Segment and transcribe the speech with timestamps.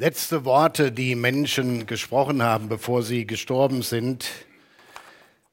[0.00, 4.26] Letzte Worte, die Menschen gesprochen haben, bevor sie gestorben sind,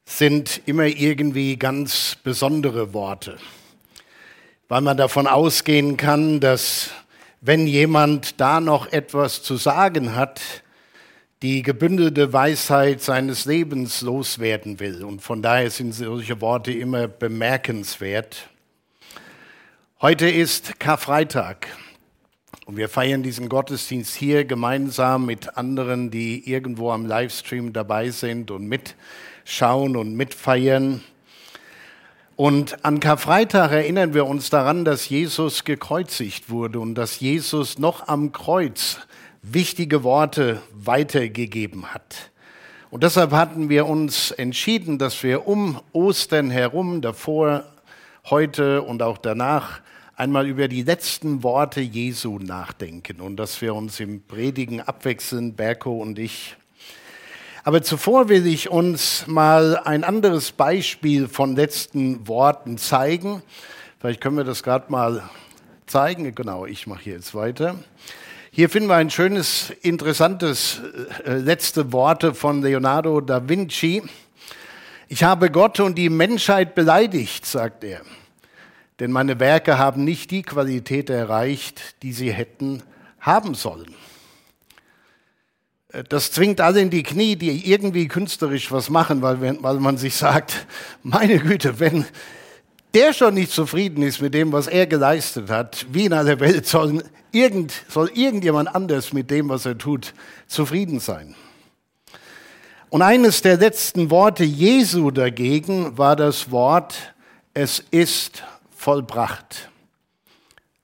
[0.05, 3.40] sind immer irgendwie ganz besondere Worte,
[4.70, 6.92] weil man davon ausgehen kann, dass
[7.42, 10.39] wenn jemand da noch etwas zu sagen hat,
[11.41, 15.04] die gebündelte Weisheit seines Lebens loswerden will.
[15.04, 18.48] Und von daher sind solche Worte immer bemerkenswert.
[20.00, 21.68] Heute ist Karfreitag.
[22.68, 28.52] Und wir feiern diesen Gottesdienst hier gemeinsam mit anderen, die irgendwo am Livestream dabei sind
[28.52, 31.02] und mitschauen und mitfeiern.
[32.35, 38.09] Und an Karfreitag erinnern wir uns daran, dass Jesus gekreuzigt wurde und dass Jesus noch
[38.09, 38.99] am Kreuz
[39.41, 42.31] wichtige Worte weitergegeben hat.
[42.91, 47.63] Und deshalb hatten wir uns entschieden, dass wir um Ostern herum, davor,
[48.29, 49.79] heute und auch danach,
[50.17, 56.02] einmal über die letzten Worte Jesu nachdenken und dass wir uns im Predigen abwechseln, Berko
[56.02, 56.55] und ich.
[57.63, 63.43] Aber zuvor will ich uns mal ein anderes Beispiel von letzten Worten zeigen.
[63.99, 65.30] Vielleicht können wir das gerade mal
[65.86, 66.34] zeigen.
[66.34, 67.76] Genau, ich mache hier jetzt weiter.
[68.50, 70.82] Hier finden wir ein schönes, interessantes
[71.26, 74.02] äh, letzte Worte von Leonardo da Vinci.
[75.10, 78.02] Ich habe Gott und die Menschheit beleidigt, sagt er
[79.00, 82.81] denn meine Werke haben nicht die Qualität erreicht, die sie hätten
[83.20, 83.94] haben sollen.
[85.89, 89.98] Äh, das zwingt alle in die Knie, die irgendwie künstlerisch was machen, weil, weil man
[89.98, 90.67] sich sagt,
[91.04, 92.06] meine Güte, wenn
[92.94, 96.66] der schon nicht zufrieden ist mit dem, was er geleistet hat, wie in aller Welt
[96.66, 100.14] soll, irgend, soll irgendjemand anders mit dem, was er tut,
[100.48, 101.36] zufrieden sein.
[102.89, 107.14] Und eines der letzten Worte Jesu dagegen war das Wort,
[107.54, 108.44] es ist
[108.78, 109.70] vollbracht.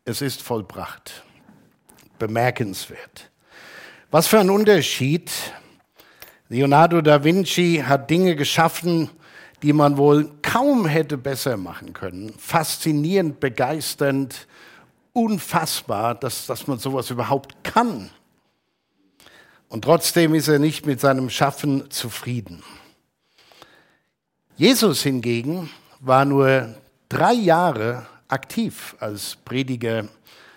[0.03, 1.23] Es ist vollbracht.
[2.19, 3.30] Bemerkenswert.
[4.11, 5.31] Was für ein Unterschied.
[6.49, 9.09] Leonardo da Vinci hat Dinge geschaffen,
[9.61, 12.33] die man wohl kaum hätte besser machen können.
[12.37, 14.48] Faszinierend, begeisternd,
[15.14, 18.09] unfassbar, dass, dass man sowas überhaupt kann.
[19.70, 22.61] Und trotzdem ist er nicht mit seinem Schaffen zufrieden.
[24.58, 26.76] Jesus hingegen war nur
[27.14, 30.08] drei Jahre aktiv als Prediger,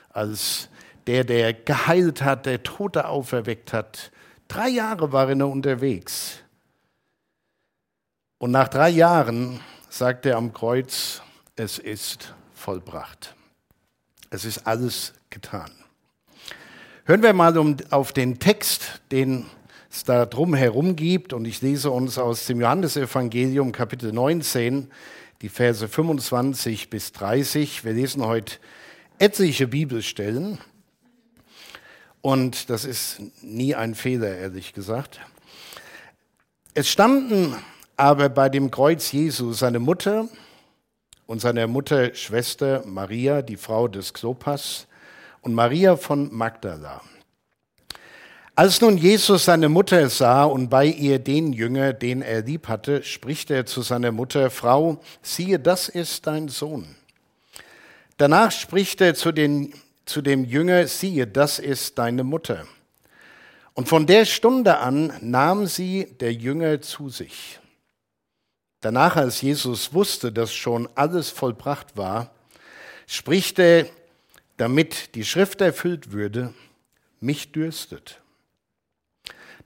[0.09, 0.71] als
[1.07, 4.11] der, der geheilt hat, der Tote auferweckt hat.
[4.49, 6.39] Drei Jahre war er unterwegs.
[8.39, 11.21] Und nach drei Jahren sagt er am Kreuz,
[11.57, 13.35] es ist vollbracht.
[14.31, 15.71] Es ist alles getan.
[17.05, 19.47] Hören wir mal um, auf den Text, den
[19.91, 21.33] es da drum herum gibt.
[21.33, 24.91] Und ich lese uns aus dem Johannesevangelium Kapitel 19
[25.43, 27.85] die Verse 25 bis 30.
[27.85, 28.57] Wir lesen heute
[29.19, 30.59] etliche Bibelstellen.
[32.23, 35.21] Und das ist nie ein Fehler, ehrlich gesagt.
[36.75, 37.55] Es standen
[37.97, 40.29] aber bei dem Kreuz Jesu seine Mutter
[41.27, 44.87] und seine Mutterschwester Maria, die Frau des Klopas,
[45.43, 47.01] und Maria von Magdala.
[48.59, 53.03] Als nun Jesus seine Mutter sah und bei ihr den Jünger, den er lieb hatte,
[53.03, 56.97] spricht er zu seiner Mutter, Frau, siehe, das ist dein Sohn.
[58.17, 59.75] Danach spricht er zu, den,
[60.07, 62.67] zu dem Jünger, siehe, das ist deine Mutter.
[63.75, 67.61] Und von der Stunde an nahm sie der Jünger zu sich.
[68.81, 72.31] Danach, als Jesus wusste, dass schon alles vollbracht war,
[73.07, 73.85] spricht er,
[74.57, 76.55] damit die Schrift erfüllt würde,
[77.21, 78.23] mich dürstet.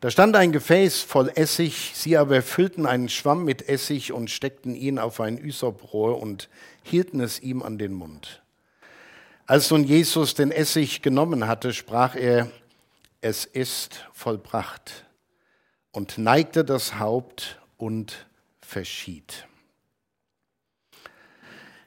[0.00, 4.74] Da stand ein Gefäß voll Essig, sie aber füllten einen Schwamm mit Essig und steckten
[4.74, 6.48] ihn auf ein Üsoprohr und
[6.82, 8.42] hielten es ihm an den Mund.
[9.46, 12.50] Als nun Jesus den Essig genommen hatte, sprach er,
[13.20, 15.04] es ist vollbracht
[15.92, 18.26] und neigte das Haupt und
[18.62, 19.46] verschied.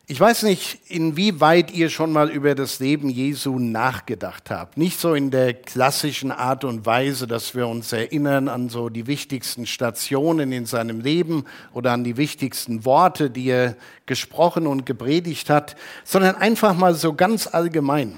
[0.06, 4.78] Ich weiß nicht, inwieweit ihr schon mal über das Leben Jesu nachgedacht habt.
[4.78, 9.08] Nicht so in der klassischen Art und Weise, dass wir uns erinnern an so die
[9.08, 15.50] wichtigsten Stationen in seinem Leben oder an die wichtigsten Worte, die er gesprochen und gepredigt
[15.50, 18.18] hat, sondern einfach mal so ganz allgemein.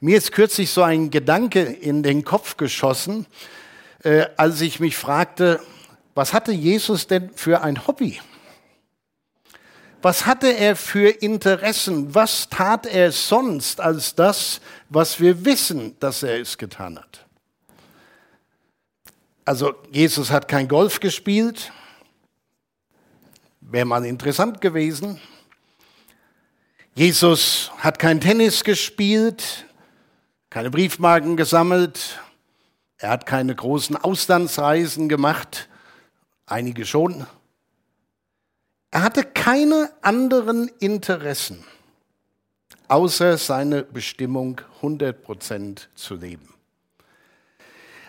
[0.00, 3.26] Mir ist kürzlich so ein Gedanke in den Kopf geschossen,
[4.02, 5.60] äh, als ich mich fragte,
[6.14, 8.18] was hatte Jesus denn für ein Hobby?
[10.02, 12.14] Was hatte er für Interessen?
[12.14, 17.24] Was tat er sonst als das, was wir wissen, dass er es getan hat?
[19.44, 21.72] Also Jesus hat kein Golf gespielt,
[23.60, 25.20] wäre mal interessant gewesen.
[26.94, 29.66] Jesus hat kein Tennis gespielt,
[30.50, 32.18] keine Briefmarken gesammelt,
[33.02, 35.68] Er hat keine großen Auslandsreisen gemacht,
[36.46, 37.26] einige schon.
[38.94, 41.64] Er hatte keine anderen Interessen,
[42.88, 46.52] außer seine Bestimmung 100 Prozent zu leben.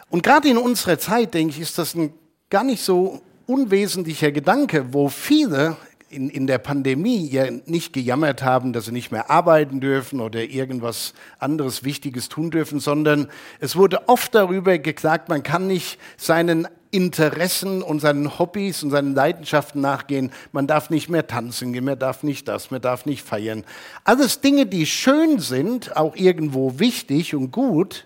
[0.10, 2.14] Und gerade in unserer Zeit, denke ich, ist das ein
[2.50, 5.78] gar nicht so unwesentlicher Gedanke, wo viele
[6.10, 10.44] in, in der Pandemie ja nicht gejammert haben, dass sie nicht mehr arbeiten dürfen oder
[10.44, 13.30] irgendwas anderes Wichtiges tun dürfen, sondern
[13.62, 19.16] es wurde oft darüber geklagt, man kann nicht seinen Interessen und seinen Hobbys und seinen
[19.16, 20.31] Leidenschaften nachgehen.
[20.51, 23.63] Man darf nicht mehr tanzen gehen, man darf nicht das, man darf nicht feiern.
[24.04, 28.06] Alles Dinge, die schön sind, auch irgendwo wichtig und gut,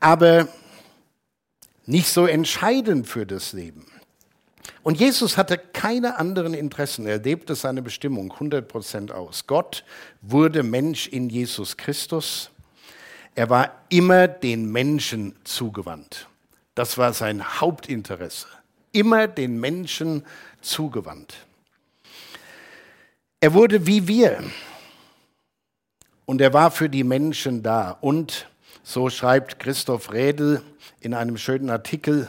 [0.00, 0.48] aber
[1.84, 3.84] nicht so entscheidend für das Leben.
[4.82, 7.06] Und Jesus hatte keine anderen Interessen.
[7.06, 9.46] Er lebte seine Bestimmung 100% aus.
[9.46, 9.84] Gott
[10.22, 12.50] wurde Mensch in Jesus Christus.
[13.34, 16.29] Er war immer den Menschen zugewandt.
[16.74, 18.46] Das war sein Hauptinteresse.
[18.92, 20.24] Immer den Menschen
[20.60, 21.46] zugewandt.
[23.40, 24.42] Er wurde wie wir.
[26.26, 27.92] Und er war für die Menschen da.
[28.00, 28.48] Und
[28.82, 30.62] so schreibt Christoph Rädel
[31.00, 32.28] in einem schönen Artikel,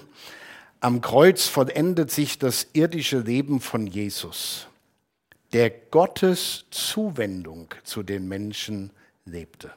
[0.79, 4.67] am Kreuz vollendet sich das irdische Leben von Jesus,
[5.53, 8.89] der Gottes Zuwendung zu den Menschen
[9.25, 9.71] lebte.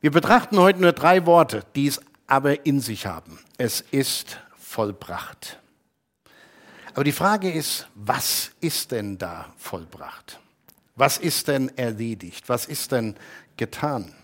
[0.00, 2.00] Wir betrachten heute nur drei Worte, die es
[2.32, 3.38] aber in sich haben.
[3.58, 5.60] Es ist vollbracht.
[6.94, 10.40] Aber die Frage ist, was ist denn da vollbracht?
[10.96, 12.48] Was ist denn erledigt?
[12.48, 13.16] Was ist denn
[13.58, 14.14] getan?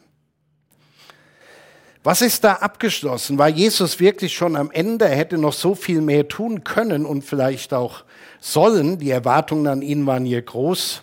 [2.02, 3.36] Was ist da abgeschlossen?
[3.36, 5.04] War Jesus wirklich schon am Ende?
[5.04, 8.04] Er hätte noch so viel mehr tun können und vielleicht auch
[8.40, 8.98] sollen.
[8.98, 11.02] Die Erwartungen an ihn waren hier groß.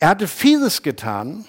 [0.00, 1.44] Er hatte vieles getan.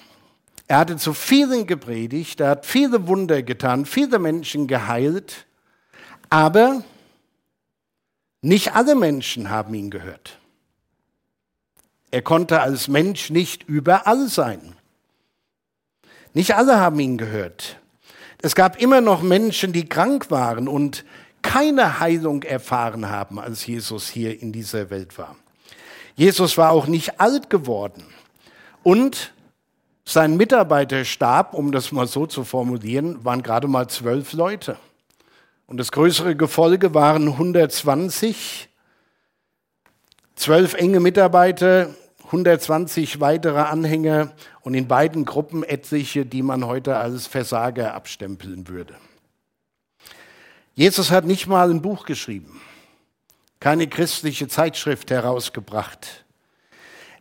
[0.68, 2.40] Er hatte zu vielen gepredigt.
[2.40, 5.46] Er hat viele Wunder getan, viele Menschen geheilt.
[6.28, 6.84] Aber
[8.42, 10.38] nicht alle Menschen haben ihn gehört.
[12.10, 14.76] Er konnte als Mensch nicht überall sein.
[16.34, 17.80] Nicht alle haben ihn gehört.
[18.40, 21.04] Es gab immer noch Menschen, die krank waren und
[21.42, 25.36] keine Heilung erfahren haben, als Jesus hier in dieser Welt war.
[26.14, 28.04] Jesus war auch nicht alt geworden.
[28.82, 29.32] Und
[30.08, 34.78] sein Mitarbeiterstab, um das mal so zu formulieren, waren gerade mal zwölf Leute.
[35.66, 38.70] Und das größere Gefolge waren 120,
[40.34, 41.90] zwölf enge Mitarbeiter,
[42.24, 44.32] 120 weitere Anhänger
[44.62, 48.94] und in beiden Gruppen etliche, die man heute als Versager abstempeln würde.
[50.74, 52.62] Jesus hat nicht mal ein Buch geschrieben,
[53.60, 56.24] keine christliche Zeitschrift herausgebracht.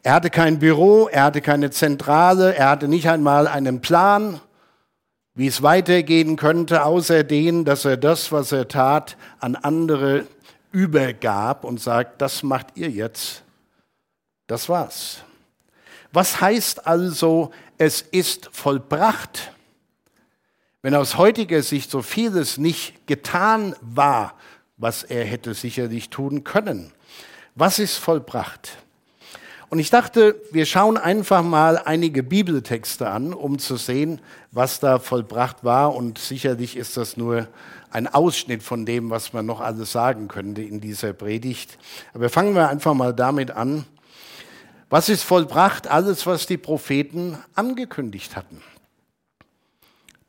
[0.07, 4.39] Er hatte kein Büro, er hatte keine Zentrale, er hatte nicht einmal einen Plan,
[5.35, 10.25] wie es weitergehen könnte, außer den, dass er das, was er tat, an andere
[10.71, 13.43] übergab und sagt, das macht ihr jetzt.
[14.47, 15.25] Das war's.
[16.13, 19.51] Was heißt also, es ist vollbracht?
[20.81, 24.35] Wenn aus heutiger Sicht so vieles nicht getan war,
[24.77, 26.93] was er hätte sicherlich tun können.
[27.55, 28.86] Was ist vollbracht?
[29.69, 34.21] Und ich dachte, wir schauen einfach mal einige Bibeltexte an, um zu sehen,
[34.51, 35.93] was da vollbracht war.
[35.93, 37.47] Und sicherlich ist das nur
[37.91, 41.77] ein Ausschnitt von dem, was man noch alles sagen könnte in dieser Predigt.
[42.13, 43.83] Aber fangen wir einfach mal damit an,
[44.89, 45.87] was ist vollbracht?
[45.87, 48.61] Alles, was die Propheten angekündigt hatten.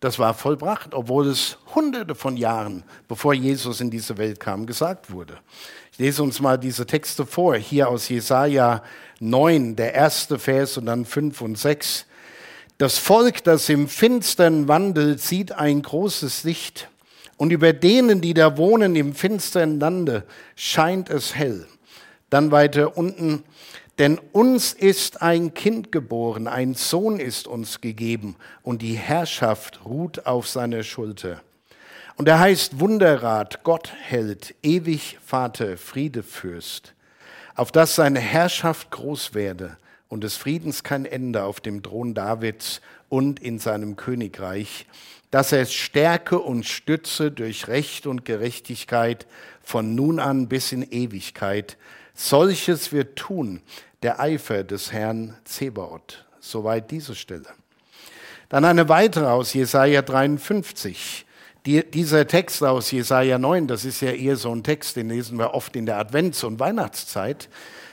[0.01, 5.11] Das war vollbracht, obwohl es hunderte von Jahren, bevor Jesus in diese Welt kam, gesagt
[5.11, 5.39] wurde.
[5.93, 8.85] Ich lese uns mal diese Texte vor, hier aus Jesaja
[9.19, 12.07] 9, der erste Vers und dann 5 und 6.
[12.79, 16.89] Das Volk, das im Finstern wandelt, sieht ein großes Licht.
[17.37, 20.25] Und über denen, die da wohnen im finstern Lande,
[20.55, 21.67] scheint es hell.
[22.31, 23.43] Dann weiter unten,
[23.99, 30.27] denn uns ist ein Kind geboren, ein Sohn ist uns gegeben und die Herrschaft ruht
[30.27, 31.43] auf seiner Schulter.
[32.17, 36.95] Und er heißt Wunderrat, Gott hält, ewig Vater, Friedefürst,
[37.55, 39.77] auf dass seine Herrschaft groß werde
[40.09, 44.87] und des Friedens kein Ende auf dem Thron Davids und in seinem Königreich,
[45.31, 49.27] dass er stärke und stütze durch Recht und Gerechtigkeit
[49.63, 51.77] von nun an bis in Ewigkeit.
[52.21, 53.63] Solches wird tun,
[54.03, 56.27] der Eifer des Herrn Zebaoth.
[56.41, 57.47] Soweit diese Stelle.
[58.49, 61.25] Dann eine weitere aus Jesaja 53.
[61.65, 65.39] Die, dieser Text aus Jesaja 9, das ist ja eher so ein Text, den lesen
[65.39, 67.49] wir oft in der Advents- und Weihnachtszeit.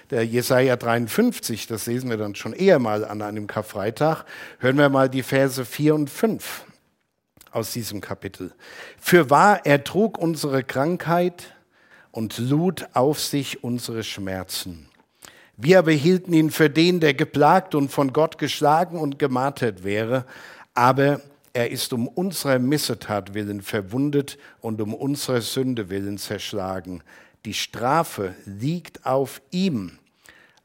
[0.09, 4.25] Der Jesaja 53, das lesen wir dann schon eher mal an einem Karfreitag.
[4.57, 6.65] Hören wir mal die Verse 4 und 5
[7.51, 8.53] aus diesem Kapitel.
[8.99, 11.55] Für wahr, er trug unsere Krankheit
[12.15, 14.87] und lud auf sich unsere Schmerzen.
[15.57, 20.25] Wir aber hielten ihn für den, der geplagt und von Gott geschlagen und gemartert wäre,
[20.73, 21.19] aber
[21.51, 27.03] er ist um unserer Missetat willen verwundet und um unserer Sünde willen zerschlagen.
[27.43, 29.99] Die Strafe liegt auf ihm,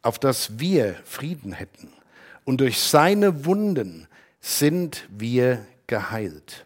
[0.02, 1.92] auf dass wir Frieden hätten.
[2.44, 4.06] Und durch seine Wunden
[4.40, 6.64] sind wir geheilt.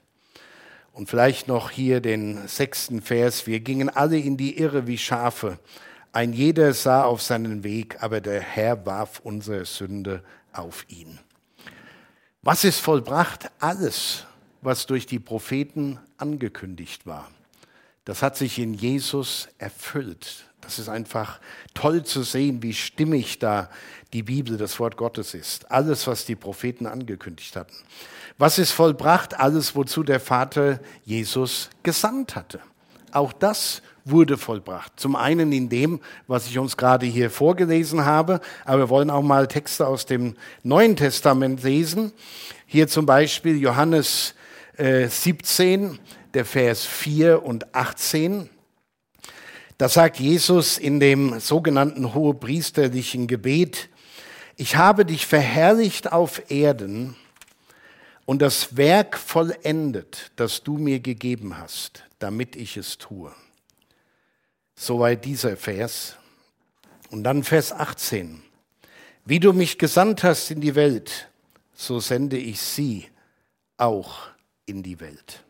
[0.94, 3.48] Und vielleicht noch hier den sechsten Vers.
[3.48, 5.58] Wir gingen alle in die Irre wie Schafe.
[6.12, 10.22] Ein jeder sah auf seinen Weg, aber der Herr warf unsere Sünde
[10.52, 11.18] auf ihn.
[12.42, 13.50] Was ist vollbracht?
[13.58, 14.24] Alles,
[14.62, 17.28] was durch die Propheten angekündigt war.
[18.04, 20.44] Das hat sich in Jesus erfüllt.
[20.60, 21.40] Das ist einfach
[21.74, 23.70] toll zu sehen, wie stimmig da
[24.12, 25.70] die Bibel, das Wort Gottes ist.
[25.70, 27.74] Alles, was die Propheten angekündigt hatten.
[28.38, 29.38] Was ist vollbracht?
[29.38, 32.60] Alles, wozu der Vater Jesus gesandt hatte.
[33.12, 34.92] Auch das wurde vollbracht.
[34.96, 39.22] Zum einen in dem, was ich uns gerade hier vorgelesen habe, aber wir wollen auch
[39.22, 42.12] mal Texte aus dem Neuen Testament lesen.
[42.66, 44.34] Hier zum Beispiel Johannes
[44.76, 45.98] äh, 17,
[46.34, 48.50] der Vers 4 und 18.
[49.78, 53.88] Da sagt Jesus in dem sogenannten hohepriesterlichen Gebet,
[54.56, 57.16] ich habe dich verherrlicht auf Erden
[58.24, 63.32] und das Werk vollendet, das du mir gegeben hast, damit ich es tue.
[64.76, 66.16] Soweit dieser Vers.
[67.10, 68.42] Und dann Vers 18.
[69.24, 71.28] Wie du mich gesandt hast in die Welt,
[71.72, 73.08] so sende ich sie
[73.76, 74.28] auch
[74.66, 75.44] in die Welt.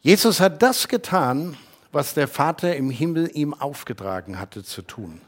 [0.00, 1.56] Jesus hat das getan,
[1.90, 5.20] was der Vater im Himmel ihm aufgetragen hatte zu tun.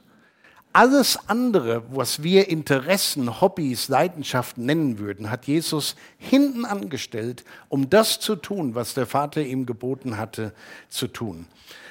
[0.73, 8.21] Alles andere, was wir Interessen, Hobbys, Leidenschaften nennen würden, hat Jesus hinten angestellt, um das
[8.21, 10.53] zu tun, was der Vater ihm geboten hatte
[10.89, 11.47] zu tun.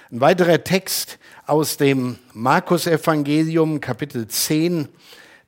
[0.10, 4.88] Ein weiterer Text aus dem Markus-Evangelium, Kapitel 10,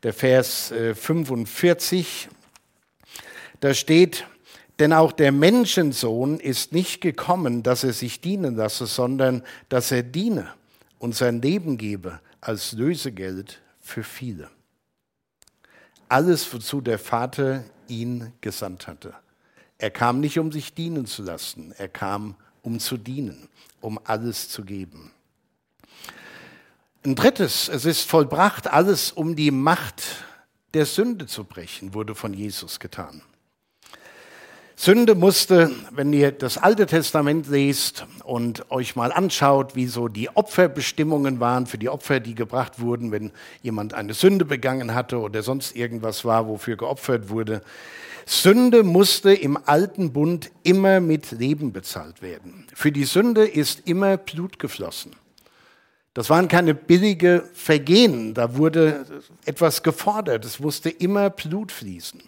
[0.04, 2.28] der Vers 45.
[2.28, 2.36] Äh,
[3.62, 4.26] da steht,
[4.82, 10.02] denn auch der Menschensohn ist nicht gekommen, dass er sich dienen lasse, sondern dass er
[10.02, 10.52] diene
[10.98, 14.50] und sein Leben gebe als Lösegeld für viele.
[16.10, 19.14] Alles, wozu der Vater ihn gesandt hatte.
[19.78, 22.34] Er kam nicht, um sich dienen zu lassen, er kam,
[22.64, 23.48] um zu dienen
[23.82, 25.12] um alles zu geben.
[27.06, 30.26] Ein drittes, es ist vollbracht, alles um die Macht
[30.74, 33.22] der Sünde zu brechen, wurde von Jesus getan.
[34.84, 40.36] Sünde musste, wenn ihr das Alte Testament lest und euch mal anschaut, wie so die
[40.36, 45.44] Opferbestimmungen waren für die Opfer, die gebracht wurden, wenn jemand eine Sünde begangen hatte oder
[45.44, 47.62] sonst irgendwas war, wofür geopfert wurde,
[48.26, 52.66] Sünde musste im alten Bund immer mit Leben bezahlt werden.
[52.74, 55.12] Für die Sünde ist immer Blut geflossen.
[56.14, 59.06] Das waren keine billige Vergehen, da wurde
[59.46, 62.22] etwas gefordert, es musste immer Blut fließen.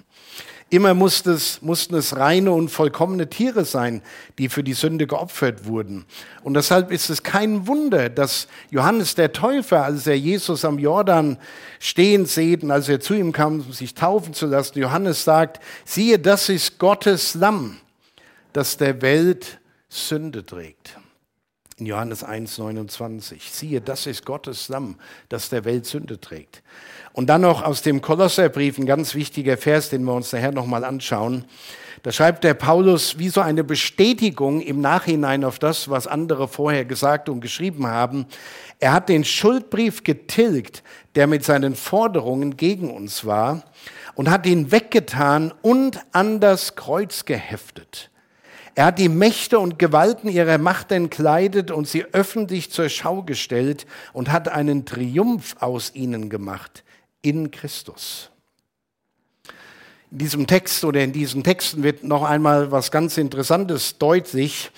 [0.69, 4.01] Immer musste es, mussten es reine und vollkommene Tiere sein,
[4.39, 6.05] die für die Sünde geopfert wurden.
[6.41, 11.37] Und deshalb ist es kein Wunder, dass Johannes der Täufer, als er Jesus am Jordan
[11.77, 15.59] stehen sieht und als er zu ihm kam, um sich taufen zu lassen, Johannes sagt,
[15.85, 17.77] siehe, das ist Gottes Lamm,
[18.53, 19.59] das der Welt
[19.89, 20.97] Sünde trägt.
[21.77, 23.51] In Johannes 1, 29.
[23.51, 24.95] Siehe, das ist Gottes Lamm,
[25.29, 26.61] das der Welt Sünde trägt.
[27.13, 30.83] Und dann noch aus dem Kolosserbrief ein ganz wichtiger Vers, den wir uns nachher nochmal
[30.83, 31.45] anschauen.
[32.03, 36.85] Da schreibt der Paulus wie so eine Bestätigung im Nachhinein auf das, was andere vorher
[36.85, 38.25] gesagt und geschrieben haben.
[38.79, 40.83] Er hat den Schuldbrief getilgt,
[41.15, 43.63] der mit seinen Forderungen gegen uns war,
[44.15, 48.11] und hat ihn weggetan und an das Kreuz geheftet.
[48.75, 53.85] Er hat die Mächte und Gewalten ihrer Macht entkleidet und sie öffentlich zur Schau gestellt
[54.13, 56.83] und hat einen Triumph aus ihnen gemacht
[57.21, 58.31] in Christus.
[60.09, 64.71] In diesem Text oder in diesen Texten wird noch einmal was ganz Interessantes deutlich.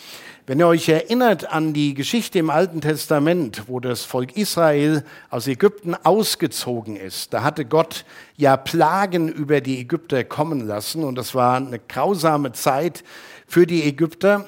[0.48, 5.48] Wenn ihr euch erinnert an die Geschichte im Alten Testament, wo das Volk Israel aus
[5.48, 8.06] Ägypten ausgezogen ist, da hatte Gott
[8.38, 13.04] ja Plagen über die Ägypter kommen lassen und das war eine grausame Zeit
[13.48, 14.46] für die Ägypter.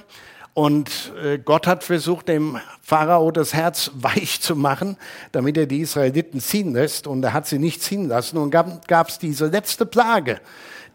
[0.54, 4.98] Und äh, Gott hat versucht, dem Pharao das Herz weich zu machen,
[5.32, 7.08] damit er die Israeliten ziehen lässt.
[7.08, 8.38] Und er hat sie nicht ziehen lassen.
[8.38, 10.40] Und gab es diese letzte Plage,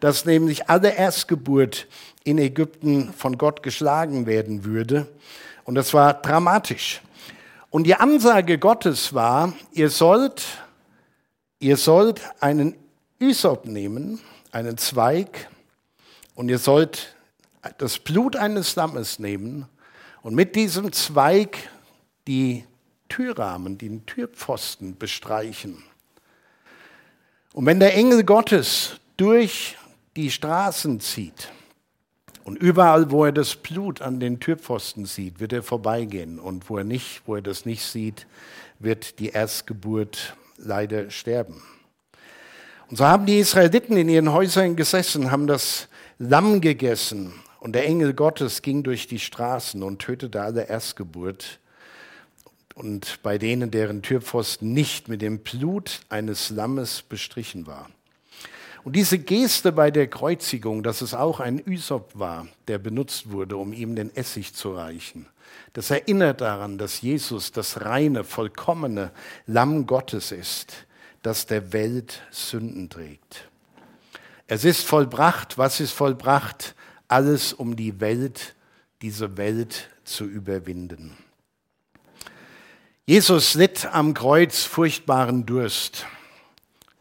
[0.01, 1.87] dass nämlich alle Erstgeburt
[2.25, 5.09] in Ägypten von Gott geschlagen werden würde.
[5.65, 7.01] Und das war dramatisch.
[7.71, 10.43] Und die Ansage Gottes war, ihr sollt,
[11.59, 12.77] ihr sollt einen
[13.21, 15.49] Ysop nehmen, einen Zweig,
[16.35, 17.15] und ihr sollt
[17.79, 19.67] das Blut eines Lammes nehmen
[20.23, 21.71] und mit diesem Zweig
[22.27, 22.65] die
[23.09, 25.83] Türrahmen, den Türpfosten bestreichen.
[27.53, 29.77] Und wenn der Engel Gottes durch
[30.17, 31.51] die Straßen zieht
[32.45, 36.39] und überall, wo er das Blut an den Türpfosten sieht, wird er vorbeigehen.
[36.39, 38.27] Und wo er nicht, wo er das nicht sieht,
[38.79, 41.63] wird die Erstgeburt leider sterben.
[42.89, 45.89] Und so haben die Israeliten in ihren Häusern gesessen, haben das
[46.19, 51.61] Lamm gegessen und der Engel Gottes ging durch die Straßen und tötete alle Erstgeburt.
[52.75, 57.89] Und bei denen, deren Türpfosten nicht mit dem Blut eines Lammes bestrichen war.
[58.83, 63.57] Und diese Geste bei der Kreuzigung, dass es auch ein Ysop war, der benutzt wurde,
[63.57, 65.27] um ihm den Essig zu reichen,
[65.73, 69.13] das erinnert daran, dass Jesus das reine, vollkommene
[69.47, 70.87] Lamm Gottes ist,
[71.23, 73.49] das der Welt Sünden trägt.
[74.49, 75.59] Es ist vollbracht.
[75.59, 76.75] Was ist vollbracht?
[77.13, 78.55] Alles um die Welt,
[79.03, 81.15] diese Welt zu überwinden.
[83.05, 86.07] Jesus litt am Kreuz furchtbaren Durst.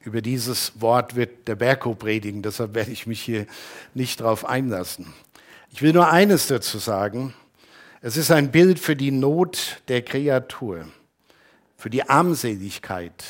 [0.04, 3.48] Über dieses Wort wird der Berko predigen, deshalb werde ich mich hier
[3.94, 5.14] nicht darauf einlassen.
[5.72, 7.34] Ich will nur eines dazu sagen.
[8.02, 10.90] Es ist ein Bild für die Not der Kreatur,
[11.78, 13.24] für die Armseligkeit,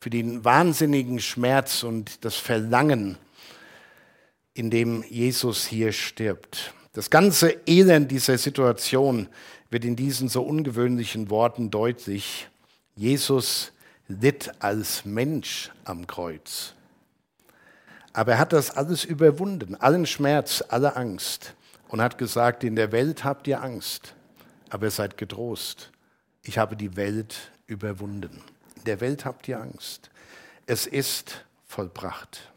[0.00, 3.16] für den wahnsinnigen Schmerz und das Verlangen
[4.54, 6.72] in dem Jesus hier stirbt.
[6.92, 9.28] Das ganze Elend dieser Situation
[9.68, 12.48] wird in diesen so ungewöhnlichen Worten deutlich.
[12.94, 13.72] Jesus
[14.06, 16.74] litt als Mensch am Kreuz.
[18.12, 21.54] Aber er hat das alles überwunden, allen Schmerz, alle Angst
[21.88, 24.14] und hat gesagt, in der Welt habt ihr Angst,
[24.70, 25.90] aber seid getrost.
[26.44, 28.40] Ich habe die Welt überwunden.
[28.76, 30.10] In der Welt habt ihr Angst.
[30.66, 32.52] Es ist vollbracht.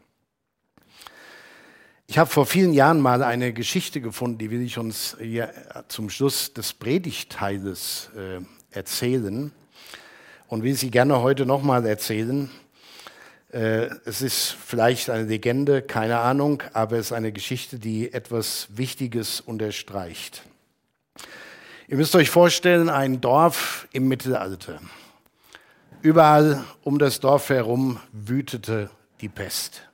[2.10, 5.52] Ich habe vor vielen Jahren mal eine Geschichte gefunden, die will ich uns hier
[5.88, 8.40] zum Schluss des Predigtteiles äh,
[8.74, 9.52] erzählen
[10.46, 12.50] und will sie gerne heute nochmal erzählen.
[13.52, 18.68] Äh, es ist vielleicht eine Legende, keine Ahnung, aber es ist eine Geschichte, die etwas
[18.70, 20.44] Wichtiges unterstreicht.
[21.88, 24.80] Ihr müsst euch vorstellen, ein Dorf im Mittelalter.
[26.00, 28.88] Überall um das Dorf herum wütete
[29.20, 29.87] die Pest.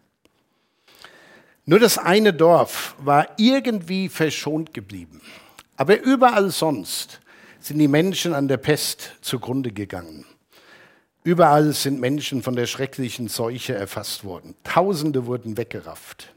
[1.66, 5.22] Nur das eine Dorf war irgendwie verschont geblieben.
[5.76, 7.20] Aber überall sonst
[7.58, 10.26] sind die Menschen an der Pest zugrunde gegangen.
[11.22, 14.54] Überall sind Menschen von der schrecklichen Seuche erfasst worden.
[14.62, 16.34] Tausende wurden weggerafft.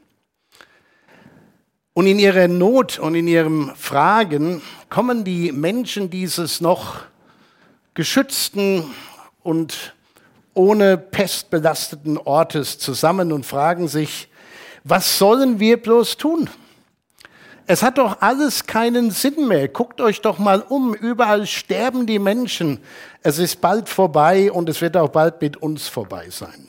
[1.92, 7.02] Und in ihrer Not und in ihrem Fragen kommen die Menschen dieses noch
[7.92, 8.84] geschützten
[9.42, 9.94] und
[10.54, 14.27] ohne Pest belasteten Ortes zusammen und fragen sich,
[14.88, 16.48] was sollen wir bloß tun?
[17.66, 19.68] Es hat doch alles keinen Sinn mehr.
[19.68, 20.94] Guckt euch doch mal um.
[20.94, 22.80] Überall sterben die Menschen.
[23.22, 26.68] Es ist bald vorbei und es wird auch bald mit uns vorbei sein.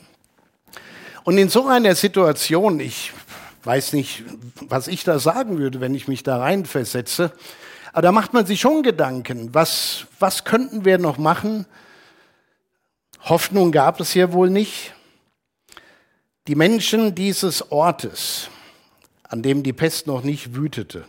[1.24, 3.12] Und in so einer Situation, ich
[3.64, 4.24] weiß nicht,
[4.60, 7.32] was ich da sagen würde, wenn ich mich da reinversetze,
[7.92, 11.66] aber da macht man sich schon Gedanken, was, was könnten wir noch machen?
[13.22, 14.92] Hoffnung gab es hier wohl nicht.
[16.50, 18.48] Die Menschen dieses Ortes,
[19.22, 21.04] an dem die Pest noch nicht wütete,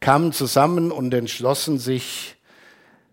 [0.00, 2.34] kamen zusammen und entschlossen sich,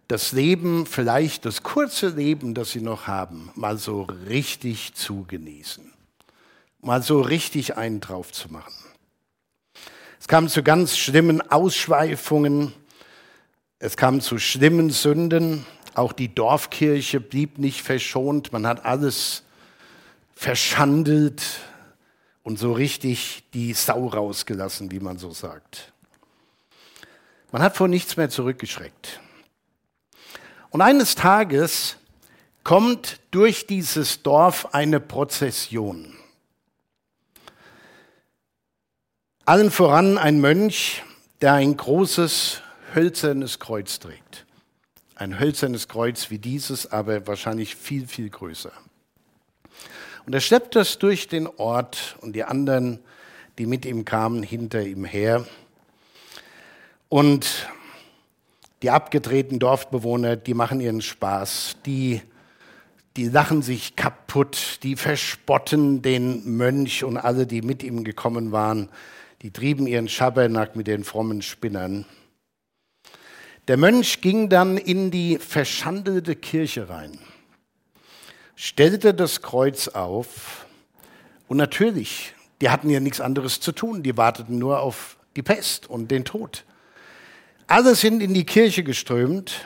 [0.08, 5.94] das Leben, vielleicht das kurze Leben, das sie noch haben, mal so richtig zu genießen.
[6.82, 8.74] Mal so richtig einen drauf zu machen.
[10.20, 12.74] Es kam zu ganz schlimmen Ausschweifungen.
[13.78, 15.64] Es kam zu schlimmen Sünden.
[15.94, 18.52] Auch die Dorfkirche blieb nicht verschont.
[18.52, 19.44] Man hat alles
[20.42, 21.44] verschandelt
[22.42, 25.94] und so richtig die Sau rausgelassen, wie man so sagt.
[27.52, 29.20] Man hat vor nichts mehr zurückgeschreckt.
[30.72, 31.98] Und eines Tages
[32.64, 36.18] kommt durch dieses Dorf eine Prozession.
[39.46, 41.04] Allen voran ein Mönch,
[41.42, 42.64] der ein großes
[42.96, 44.48] hölzernes Kreuz trägt.
[45.14, 48.72] Ein hölzernes Kreuz wie dieses, aber wahrscheinlich viel, viel größer.
[50.26, 53.00] Und er schleppt das durch den Ort und die anderen,
[53.58, 55.46] die mit ihm kamen, hinter ihm her.
[57.10, 57.68] Und
[58.82, 62.22] die abgedrehten Dorfbewohner, die machen ihren Spaß, die,
[63.18, 68.90] die lachen sich kaputt, die verspotten den Mönch und alle, die mit ihm gekommen waren,
[69.42, 72.06] die trieben ihren Schabernack mit den frommen Spinnern.
[73.68, 77.20] Der Mönch ging dann in die verschandelte Kirche rein
[78.62, 80.68] stellte das Kreuz auf
[81.48, 85.90] und natürlich, die hatten ja nichts anderes zu tun, die warteten nur auf die Pest
[85.90, 86.64] und den Tod.
[87.66, 89.66] Alle sind in die Kirche geströmt.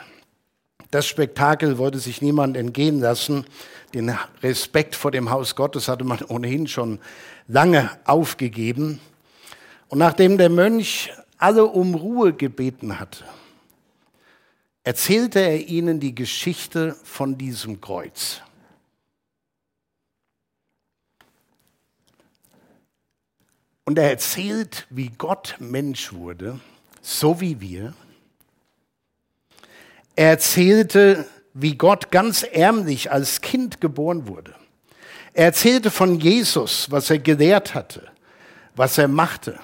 [0.90, 3.44] Das Spektakel wollte sich niemand entgehen lassen.
[3.92, 6.98] Den Respekt vor dem Haus Gottes hatte man ohnehin schon
[7.48, 8.98] lange aufgegeben.
[9.88, 13.24] Und nachdem der Mönch alle um Ruhe gebeten hatte,
[14.84, 18.40] erzählte er ihnen die Geschichte von diesem Kreuz.
[23.86, 26.58] Und er erzählt, wie Gott Mensch wurde,
[27.02, 27.94] so wie wir.
[30.16, 34.56] Er erzählte, wie Gott ganz ärmlich als Kind geboren wurde.
[35.34, 38.10] Er erzählte von Jesus, was er gelehrt hatte,
[38.74, 39.60] was er machte,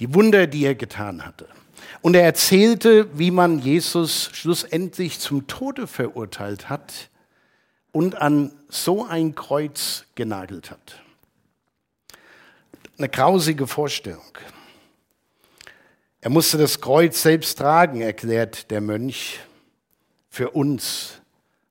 [0.00, 1.48] die Wunder, die er getan hatte.
[2.00, 7.10] Und er erzählte, wie man Jesus schlussendlich zum Tode verurteilt hat
[7.92, 11.02] und an so ein Kreuz genagelt hat.
[12.98, 14.36] Eine grausige Vorstellung.
[16.20, 19.38] Er musste das Kreuz selbst tragen, erklärt der Mönch,
[20.28, 21.20] für uns.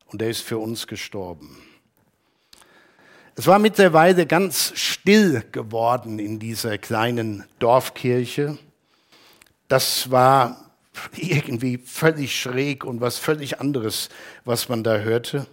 [0.05, 1.61] Und er ist für uns gestorben.
[3.35, 8.57] Es war mittlerweile ganz still geworden in dieser kleinen Dorfkirche.
[9.67, 10.71] Das war
[11.13, 14.07] irgendwie völlig schräg und was völlig anderes,
[14.45, 15.45] was man da hörte.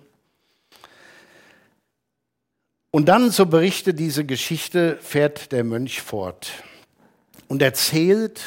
[2.95, 6.53] Und dann, so berichtet diese Geschichte, fährt der Mönch fort
[7.49, 8.41] und erzählt,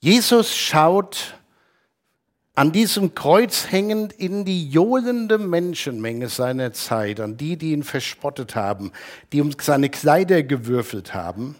[0.00, 1.38] Jesus schaut
[2.54, 8.54] an diesem Kreuz hängend in die johlende Menschenmenge seiner Zeit, an die, die ihn verspottet
[8.54, 8.92] haben,
[9.32, 11.56] die um seine Kleider gewürfelt haben.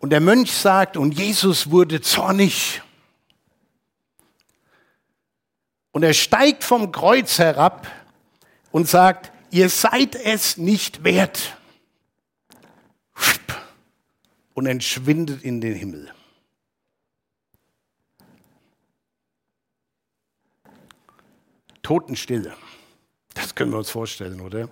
[0.00, 2.80] Und der Mönch sagt, und Jesus wurde zornig.
[5.92, 7.86] Und er steigt vom Kreuz herab
[8.70, 11.56] und sagt, ihr seid es nicht wert.
[14.52, 16.12] Und entschwindet in den Himmel.
[21.82, 22.54] Totenstille.
[23.34, 24.68] Das können wir uns vorstellen, oder?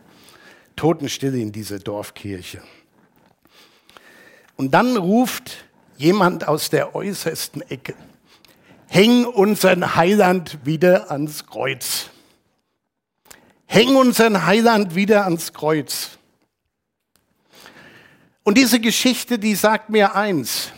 [0.75, 2.63] Totenstille in dieser Dorfkirche.
[4.57, 5.65] Und dann ruft
[5.97, 7.95] jemand aus der äußersten Ecke,
[8.89, 12.11] häng unseren Heiland wieder ans Kreuz.
[13.75, 16.11] Häng unseren Heiland wieder ans Kreuz.
[18.45, 20.71] Und diese Geschichte, die sagt mir eins,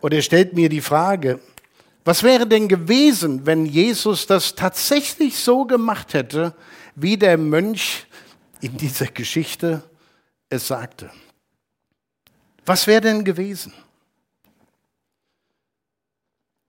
[0.00, 1.38] oder stellt mir die Frage,
[2.02, 6.54] was wäre denn gewesen, wenn Jesus das tatsächlich so gemacht hätte,
[6.94, 8.06] wie der Mönch
[8.62, 9.82] in dieser Geschichte
[10.48, 11.10] es sagte?
[12.64, 13.74] Was wäre denn gewesen?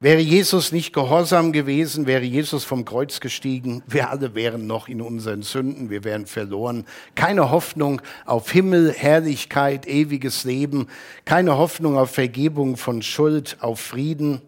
[0.01, 5.01] Wäre Jesus nicht gehorsam gewesen, wäre Jesus vom Kreuz gestiegen, wir alle wären noch in
[5.01, 6.85] unseren Sünden, wir wären verloren.
[7.15, 10.87] Keine Hoffnung auf Himmel, Herrlichkeit, ewiges Leben,
[11.25, 14.41] keine Hoffnung auf Vergebung von Schuld, auf Frieden.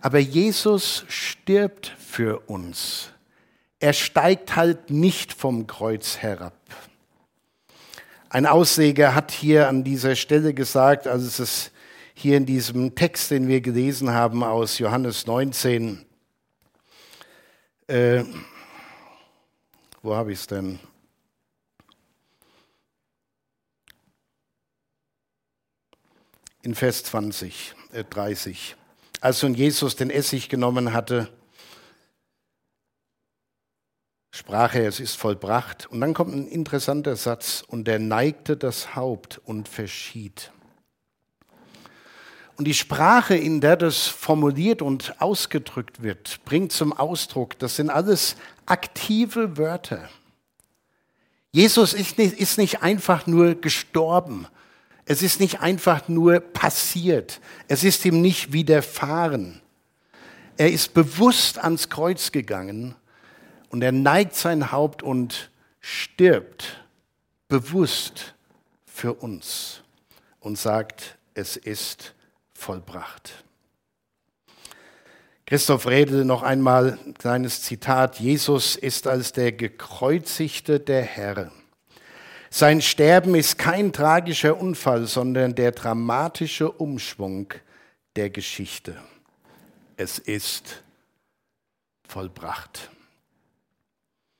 [0.00, 3.10] Aber Jesus stirbt für uns.
[3.78, 6.58] Er steigt halt nicht vom Kreuz herab.
[8.28, 11.72] Ein Ausleger hat hier an dieser Stelle gesagt, also es ist
[12.20, 16.04] hier in diesem Text, den wir gelesen haben aus Johannes 19,
[17.86, 18.24] äh,
[20.02, 20.78] wo habe ich es denn?
[26.62, 28.76] In Vers 20, äh, 30.
[29.22, 31.32] Als nun Jesus den Essig genommen hatte,
[34.30, 35.86] sprach er, es ist vollbracht.
[35.86, 40.52] Und dann kommt ein interessanter Satz, und er neigte das Haupt und verschied.
[42.60, 47.88] Und die Sprache, in der das formuliert und ausgedrückt wird, bringt zum Ausdruck, das sind
[47.88, 50.10] alles aktive Wörter.
[51.52, 54.46] Jesus ist nicht, ist nicht einfach nur gestorben,
[55.06, 57.40] es ist nicht einfach nur passiert.
[57.66, 59.62] Es ist ihm nicht widerfahren.
[60.58, 62.94] Er ist bewusst ans Kreuz gegangen
[63.70, 66.84] und er neigt sein Haupt und stirbt
[67.48, 68.34] bewusst
[68.84, 69.80] für uns
[70.40, 72.12] und sagt, es ist
[72.60, 73.44] vollbracht.
[75.46, 78.20] Christoph Redel noch einmal ein kleines Zitat.
[78.20, 81.50] Jesus ist als der gekreuzigte der Herr
[82.52, 87.54] sein Sterben ist kein tragischer Unfall, sondern der dramatische Umschwung
[88.16, 88.96] der Geschichte.
[89.96, 90.82] Es ist
[92.08, 92.90] vollbracht.